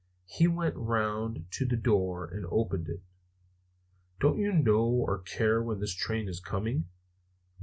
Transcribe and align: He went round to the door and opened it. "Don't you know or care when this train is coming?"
He 0.25 0.47
went 0.47 0.75
round 0.77 1.45
to 1.51 1.63
the 1.63 1.77
door 1.77 2.25
and 2.25 2.47
opened 2.49 2.87
it. 2.89 3.03
"Don't 4.19 4.39
you 4.39 4.51
know 4.51 4.85
or 4.87 5.19
care 5.21 5.61
when 5.61 5.79
this 5.79 5.93
train 5.93 6.27
is 6.27 6.39
coming?" 6.39 6.87